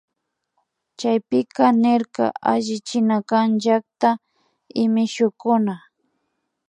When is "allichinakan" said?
2.51-3.47